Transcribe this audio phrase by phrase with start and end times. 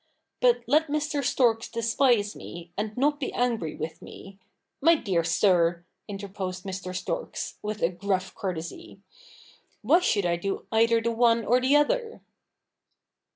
[0.39, 1.23] But let Mr.
[1.23, 4.39] Storks despise me, and not be angry with me
[4.81, 6.95] ''My dear sir,' interposed Mr.
[6.95, 8.99] Storks, with a gruff courtesy,
[9.83, 12.19] 'why should I do either the one or the other?'